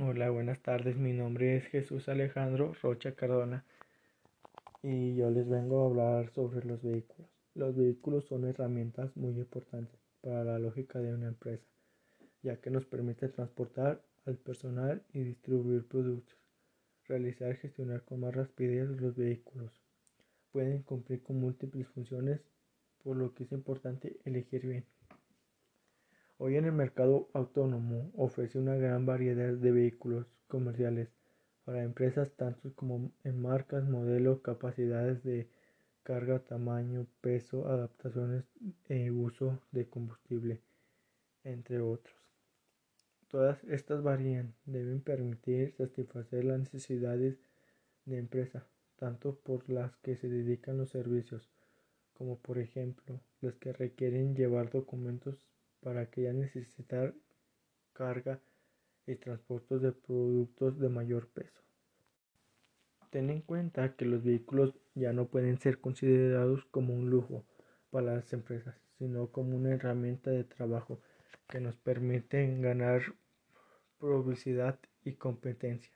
[0.00, 0.96] Hola, buenas tardes.
[0.96, 3.64] Mi nombre es Jesús Alejandro Rocha Cardona
[4.80, 7.28] y yo les vengo a hablar sobre los vehículos.
[7.56, 11.66] Los vehículos son herramientas muy importantes para la lógica de una empresa,
[12.44, 16.38] ya que nos permite transportar al personal y distribuir productos,
[17.08, 19.82] realizar y gestionar con más rapidez los vehículos.
[20.52, 22.40] Pueden cumplir con múltiples funciones,
[23.02, 24.84] por lo que es importante elegir bien.
[26.40, 31.08] Hoy en el mercado autónomo ofrece una gran variedad de vehículos comerciales
[31.64, 35.48] para empresas tanto como en marcas, modelos, capacidades de
[36.04, 38.44] carga, tamaño, peso, adaptaciones
[38.88, 40.62] e uso de combustible,
[41.42, 42.14] entre otros.
[43.26, 47.36] Todas estas varían, deben permitir satisfacer las necesidades
[48.04, 51.50] de empresa, tanto por las que se dedican los servicios,
[52.14, 55.44] como por ejemplo las que requieren llevar documentos
[55.80, 57.14] para que ya necesitar
[57.92, 58.40] carga
[59.06, 61.60] y transportes de productos de mayor peso.
[63.10, 67.44] Ten en cuenta que los vehículos ya no pueden ser considerados como un lujo
[67.90, 71.00] para las empresas, sino como una herramienta de trabajo
[71.48, 73.02] que nos permite ganar
[73.98, 75.92] publicidad y competencia,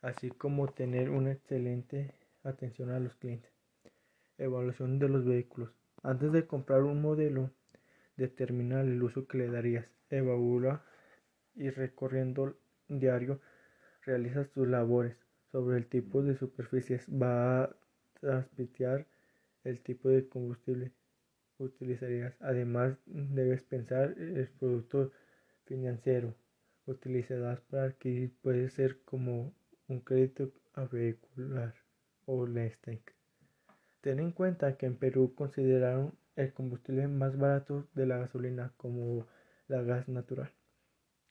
[0.00, 3.52] así como tener una excelente atención a los clientes.
[4.38, 5.70] Evaluación de los vehículos.
[6.02, 7.50] Antes de comprar un modelo,
[8.18, 10.84] determina el uso que le darías, evalúa
[11.54, 13.40] y recorriendo diario
[14.02, 15.16] realizas tus labores
[15.50, 17.76] sobre el tipo de superficies, va a
[18.20, 19.06] transmitir
[19.64, 20.92] el tipo de combustible
[21.58, 22.34] utilizarías.
[22.40, 25.10] Además, debes pensar el producto
[25.64, 26.34] financiero
[26.86, 29.54] utilizarás para adquirir puede ser como
[29.88, 31.74] un crédito a vehicular
[32.26, 33.17] o Lestec.
[34.08, 39.26] Ten en cuenta que en Perú consideraron el combustible más barato de la gasolina como
[39.66, 40.50] la gas natural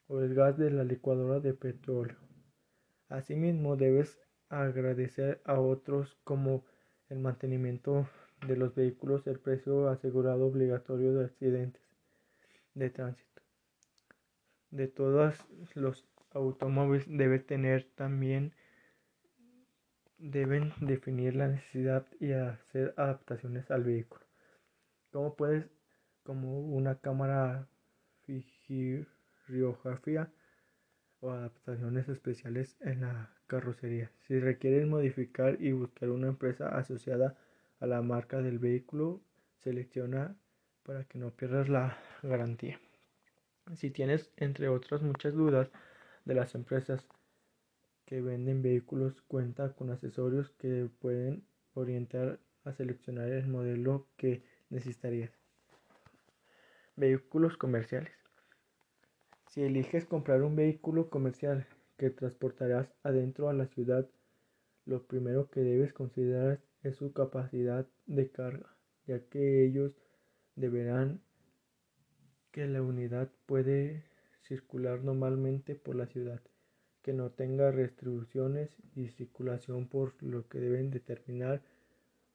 [0.05, 2.17] o el gas de la licuadora de petróleo.
[3.09, 4.19] Asimismo, debes
[4.49, 6.65] agradecer a otros como
[7.09, 8.07] el mantenimiento
[8.45, 11.81] de los vehículos, el precio asegurado obligatorio de accidentes
[12.75, 13.41] de tránsito.
[14.69, 15.33] De todos
[15.73, 18.53] los automóviles debe tener también
[20.17, 24.27] deben definir la necesidad y hacer adaptaciones al vehículo
[25.11, 25.69] como puedes
[26.23, 27.67] como una cámara
[28.25, 30.31] fijiriografía
[31.21, 34.11] o adaptaciones especiales en la carrocería.
[34.27, 37.35] Si requieres modificar y buscar una empresa asociada
[37.79, 39.21] a la marca del vehículo,
[39.63, 40.35] selecciona
[40.83, 42.79] para que no pierdas la garantía.
[43.75, 45.69] Si tienes, entre otras muchas dudas
[46.25, 47.05] de las empresas
[48.07, 55.31] que venden vehículos, cuenta con asesorios que pueden orientar a seleccionar el modelo que necesitarías.
[56.95, 58.13] Vehículos comerciales.
[59.49, 64.09] Si eliges comprar un vehículo comercial que transportarás adentro a la ciudad,
[64.85, 68.73] lo primero que debes considerar es su capacidad de carga,
[69.05, 69.91] ya que ellos
[70.55, 71.21] deberán
[72.51, 74.05] que la unidad puede
[74.43, 76.41] circular normalmente por la ciudad,
[77.07, 81.61] que no tenga restricciones y circulación por lo que deben determinar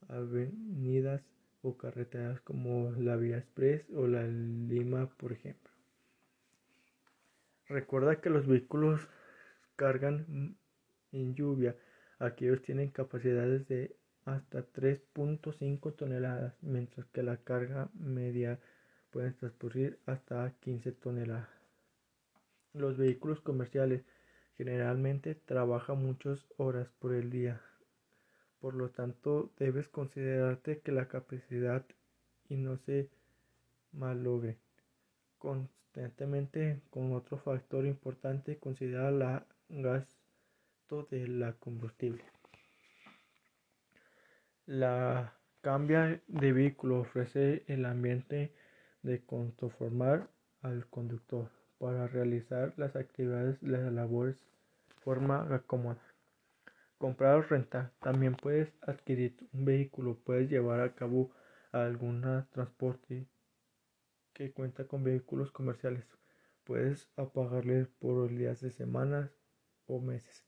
[0.09, 1.21] avenidas
[1.61, 5.71] o carreteras como la Vía Express o la Lima, por ejemplo.
[7.69, 9.07] Recuerda que los vehículos
[9.77, 10.57] cargan
[11.13, 11.77] en lluvia.
[12.19, 13.95] Aquellos tienen capacidades de
[14.25, 18.59] hasta 3.5 toneladas, mientras que la carga media
[19.11, 21.51] puede transportar hasta 15 toneladas.
[22.73, 24.03] Los vehículos comerciales
[24.57, 27.61] generalmente trabajan muchas horas por el día,
[28.63, 31.85] por lo tanto, debes considerarte que la capacidad
[32.49, 33.11] y no se
[33.91, 34.57] malogre.
[35.37, 42.23] Constantemente con otro factor importante, considera la gasto de la combustible.
[44.67, 48.55] La cambia de vehículo ofrece el ambiente
[49.03, 50.29] de conformar
[50.61, 51.51] al conductor
[51.83, 55.99] para realizar las actividades de las labores de forma cómoda.
[56.97, 57.91] Comprar o rentar.
[57.99, 61.33] También puedes adquirir un vehículo, puedes llevar a cabo
[61.73, 62.23] algún
[62.53, 63.27] transporte
[64.33, 66.05] que cuenta con vehículos comerciales.
[66.63, 69.33] Puedes apagarle por días de semanas
[69.89, 70.45] o meses.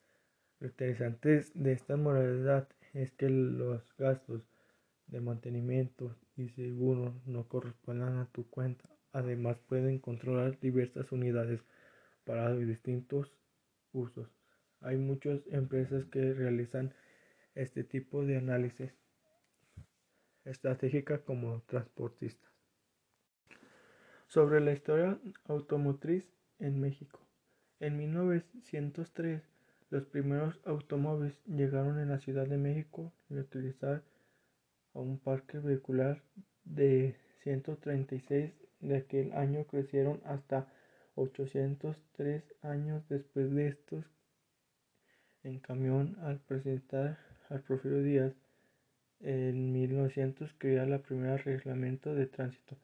[0.61, 4.47] Lo interesante de esta modalidad es que los gastos
[5.09, 8.94] de mantenimiento y seguro no correspondan a tu cuenta.
[9.15, 11.61] Además pueden controlar diversas unidades
[12.25, 13.33] para distintos
[13.93, 14.29] usos.
[14.81, 16.93] Hay muchas empresas que realizan
[17.55, 18.91] este tipo de análisis
[20.45, 22.51] estratégica como transportistas.
[24.27, 26.29] Sobre la historia automotriz
[26.59, 27.21] en México.
[27.79, 29.43] En 1903,
[29.91, 34.03] los primeros automóviles llegaron en la Ciudad de México y utilizar
[34.93, 36.21] a un parque vehicular
[36.65, 40.69] de 136 de aquel año crecieron hasta
[41.17, 44.05] 803 años después de estos.
[45.43, 48.35] En camión al presentar al Porfirio Díaz
[49.21, 52.77] en 1900 crea la primera reglamento de tránsito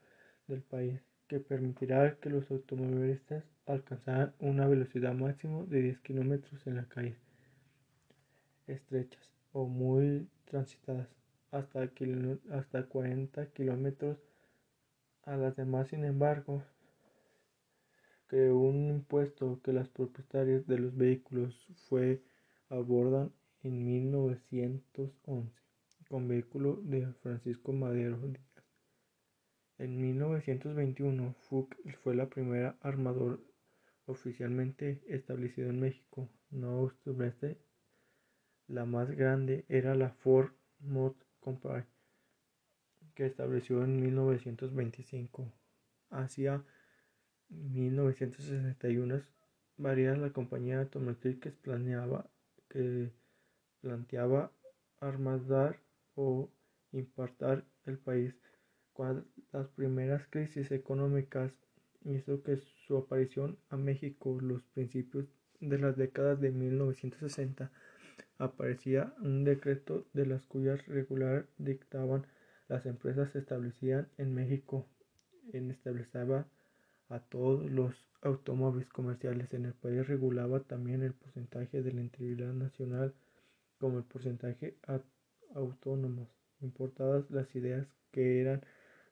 [0.47, 6.77] del país que permitirá que los automovilistas alcanzaran una velocidad máxima de 10 kilómetros en
[6.77, 7.17] las calles
[8.67, 11.09] estrechas o muy transitadas
[11.51, 11.89] hasta,
[12.53, 14.19] hasta 40 kilómetros
[15.25, 16.63] a las demás sin embargo
[18.27, 22.23] creó un impuesto que los propietarios de los vehículos fue
[22.69, 23.33] abordan
[23.63, 25.61] en 1911
[26.09, 28.43] con vehículo de Francisco Madero Díaz.
[29.79, 33.41] En 1921 Fuch fue la primera armador
[34.07, 36.29] oficialmente establecido en México.
[36.51, 37.59] No obstante,
[38.67, 40.51] la más grande era la Ford
[40.81, 41.85] Motor Company,
[43.15, 45.53] que estableció en 1925.
[46.11, 46.65] Hacia
[47.49, 49.23] 1961
[49.77, 52.29] varias la compañía automotriz planeaba
[52.69, 53.11] que
[53.81, 54.53] planteaba
[55.01, 55.81] armadar
[56.15, 56.51] o
[56.93, 58.35] importar el país.
[58.93, 61.53] Cuando las primeras crisis económicas
[62.05, 65.27] hizo que su aparición a México los principios
[65.61, 67.71] de las décadas de 1960
[68.39, 72.27] aparecía un decreto de las cuyas regular dictaban
[72.71, 74.87] las empresas se establecían en México
[75.53, 76.47] en establecía
[77.09, 79.53] a todos los automóviles comerciales.
[79.53, 83.13] En el país regulaba también el porcentaje de la integridad nacional
[83.79, 84.77] como el porcentaje
[85.53, 86.29] autónomos.
[86.61, 88.61] Importadas las ideas que eran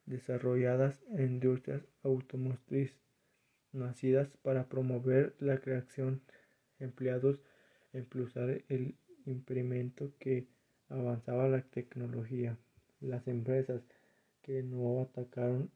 [0.06, 2.96] desarrolladas en industrias automotrices
[3.72, 6.22] nacidas para promover la creación
[6.78, 7.40] empleados
[7.92, 8.94] impulsar el
[9.26, 10.46] implemento que
[10.88, 12.56] avanzaba la tecnología
[13.00, 13.82] las empresas
[14.42, 15.70] que no atacaron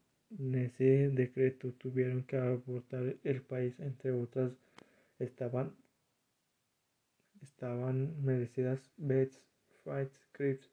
[0.54, 4.52] ese decreto tuvieron que abortar el país, entre otras
[5.18, 5.76] estaban
[7.42, 9.44] estaban merecidas Betts,
[9.84, 10.70] Fights, Crips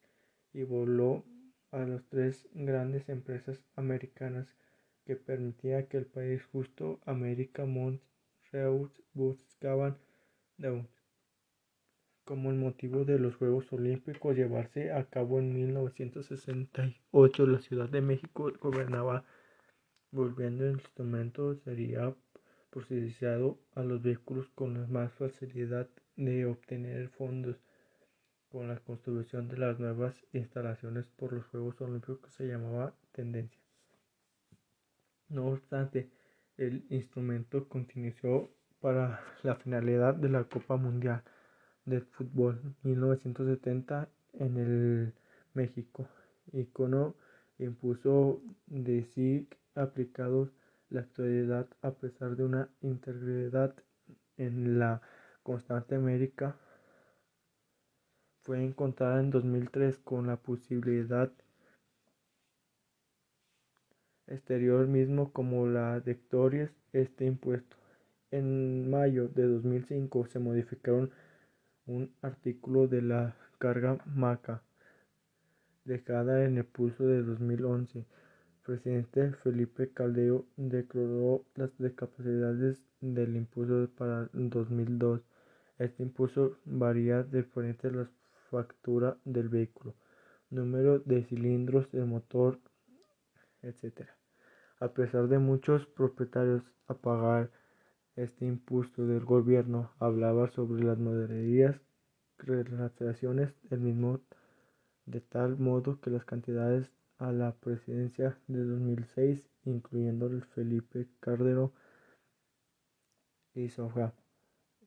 [0.54, 1.26] y voló
[1.72, 4.56] a las tres grandes empresas americanas
[5.06, 9.98] que permitía que el país justo América Montreal buscaban
[12.30, 18.02] como el motivo de los Juegos Olímpicos llevarse a cabo en 1968 la Ciudad de
[18.02, 19.26] México gobernaba
[20.12, 22.14] volviendo el instrumento sería
[22.70, 27.56] procesado a los vehículos con más facilidad de obtener fondos
[28.50, 33.60] con la construcción de las nuevas instalaciones por los Juegos Olímpicos que se llamaba tendencia.
[35.30, 36.12] No obstante,
[36.58, 41.24] el instrumento continuó para la finalidad de la Copa Mundial
[41.90, 45.14] de Fútbol 1970 en el
[45.54, 46.08] México.
[46.54, 47.16] Icono
[47.58, 50.50] impuso de sí aplicados
[50.90, 53.76] la actualidad a pesar de una integridad
[54.38, 55.02] en la
[55.44, 56.56] constante América
[58.44, 61.32] fue encontrada en 2003 con la posibilidad
[64.28, 67.78] exterior mismo como la de Torres este impuesto.
[68.32, 71.12] En mayo de 2005 se modificaron
[71.90, 74.62] un artículo de la carga MACA
[75.86, 78.06] dejada en el pulso de 2011
[78.70, 85.22] presidente Felipe Calderón declaró las discapacidades del impulso para 2002.
[85.80, 87.44] Este impulso varía de
[87.92, 88.08] la
[88.52, 89.96] factura del vehículo,
[90.52, 92.60] número de cilindros del motor,
[93.64, 94.08] etc.
[94.80, 97.50] A pesar de muchos propietarios a pagar
[98.24, 101.80] este impulso del gobierno, hablaba sobre las modalidades
[102.38, 104.20] relaciones del mismo
[105.06, 111.74] de tal modo que las cantidades a la presidencia de 2006, incluyendo el Felipe Cardero
[113.54, 114.14] y Soja.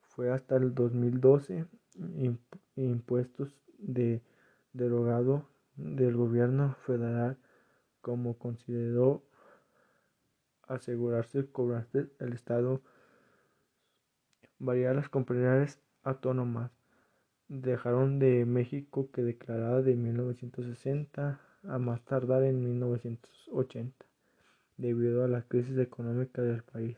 [0.03, 1.67] Fue hasta el 2012
[2.77, 4.23] impuestos de
[4.73, 7.39] derogado del gobierno federal
[8.01, 9.23] como consideró
[10.69, 12.83] asegurarse cobrarse el Estado
[14.63, 16.71] varias las compañías autónomas
[17.49, 24.07] dejaron de México que declarada de 1960 a más tardar en 1980,
[24.77, 26.97] debido a la crisis económica del país.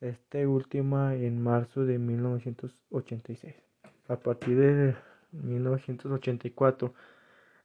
[0.00, 3.54] Este última en marzo de 1986.
[4.08, 4.96] A partir de
[5.32, 6.94] 1984,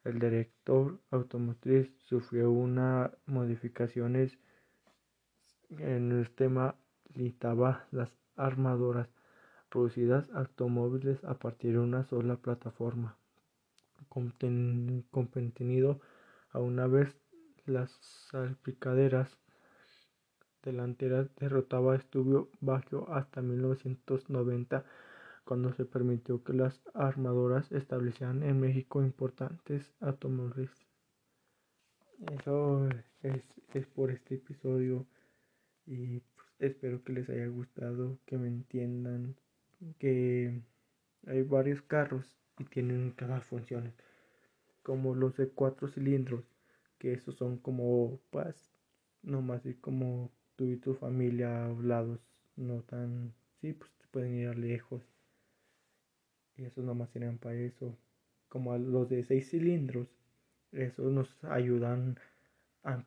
[0.04, 4.38] el director automotriz sufrió unas modificaciones
[5.70, 6.76] en el sistema
[7.14, 9.10] limitaba las armadoras
[9.70, 13.18] producidas automóviles a partir de una sola plataforma
[14.10, 14.34] con
[15.10, 16.00] contenido
[16.52, 17.16] a una vez
[17.66, 17.92] las
[18.30, 19.40] salpicaderas
[20.62, 24.86] delanteras derrotaba estuvo bajo hasta 1990
[25.44, 30.72] cuando se permitió que las armadoras establecieran en México importantes automóviles.
[32.40, 32.88] Eso
[33.22, 35.06] es, por este episodio
[35.86, 36.22] y
[36.68, 39.36] espero que les haya gustado, que me entiendan
[40.00, 40.62] que
[41.28, 43.94] hay varios carros y tienen cada funciones
[44.84, 46.44] como los de cuatro cilindros
[47.00, 48.56] que esos son como pues
[49.24, 52.20] nomás y como tú y tu familia hablados
[52.56, 55.04] no tan sí pues pueden ir lejos.
[56.56, 57.98] Y esos nomás serían para eso.
[58.48, 60.08] Como los de seis cilindros
[60.72, 62.18] esos nos ayudan
[62.84, 63.04] a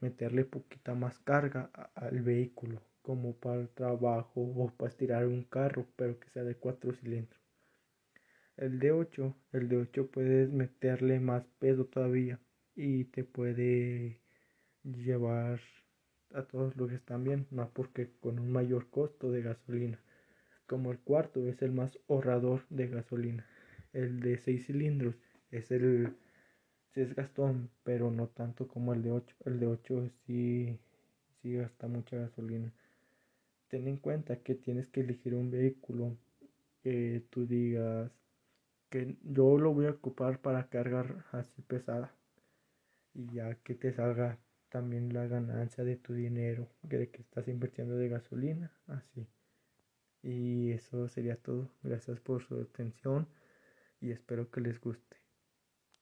[0.00, 5.86] meterle poquita más carga al vehículo como para el trabajo o para estirar un carro
[5.96, 7.40] pero que sea de cuatro cilindros
[8.56, 12.40] el de 8 el de 8 puedes meterle más peso todavía
[12.74, 14.20] y te puede
[14.84, 15.60] llevar
[16.34, 20.00] a todos los que están bien, más porque con un mayor costo de gasolina.
[20.66, 23.46] Como el cuarto es el más ahorrador de gasolina.
[23.92, 25.16] El de 6 cilindros
[25.50, 26.16] es el
[26.96, 29.36] es gastón, pero no tanto como el de 8.
[29.44, 30.78] El de 8 sí,
[31.42, 32.72] sí gasta mucha gasolina.
[33.68, 36.16] Ten en cuenta que tienes que elegir un vehículo.
[36.82, 38.10] Que tú digas
[38.90, 42.14] que yo lo voy a ocupar para cargar así pesada.
[43.14, 44.38] Y ya que te salga
[44.70, 49.26] también la ganancia de tu dinero de que estás invirtiendo de gasolina así.
[50.22, 51.70] Y eso sería todo.
[51.82, 53.28] Gracias por su atención
[54.00, 55.25] y espero que les guste